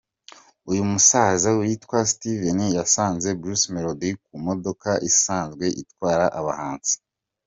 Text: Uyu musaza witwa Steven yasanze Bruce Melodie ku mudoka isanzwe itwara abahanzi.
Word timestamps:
Uyu 0.69 0.83
musaza 0.91 1.47
witwa 1.57 1.97
Steven 2.11 2.59
yasanze 2.79 3.27
Bruce 3.39 3.67
Melodie 3.73 4.19
ku 4.25 4.33
mudoka 4.45 4.89
isanzwe 5.09 5.65
itwara 5.81 6.25
abahanzi. 6.39 6.95